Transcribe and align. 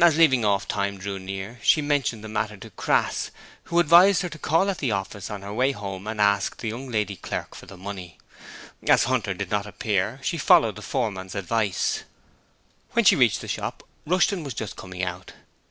As 0.00 0.16
leaving 0.16 0.42
off 0.42 0.66
time 0.66 0.96
drew 0.96 1.18
near, 1.18 1.60
she 1.62 1.82
mentioned 1.82 2.24
the 2.24 2.28
matter 2.30 2.56
to 2.56 2.70
Crass, 2.70 3.30
who 3.64 3.78
advised 3.78 4.22
her 4.22 4.30
to 4.30 4.38
call 4.38 4.70
at 4.70 4.78
the 4.78 4.90
office 4.90 5.28
on 5.30 5.42
her 5.42 5.52
way 5.52 5.72
home 5.72 6.06
and 6.06 6.18
ask 6.18 6.56
the 6.56 6.68
young 6.70 6.88
lady 6.88 7.14
clerk 7.16 7.54
for 7.54 7.66
the 7.66 7.76
money. 7.76 8.16
As 8.88 9.04
Hunter 9.04 9.34
did 9.34 9.50
not 9.50 9.66
appear, 9.66 10.18
she 10.22 10.38
followed 10.38 10.76
the 10.76 10.80
foreman's 10.80 11.34
advice. 11.34 12.04
When 12.92 13.04
she 13.04 13.16
reached 13.16 13.42
the 13.42 13.48
shop 13.48 13.82
Rushton 14.06 14.44
was 14.44 14.54
just 14.54 14.76
coming 14.76 15.02
out. 15.02 15.34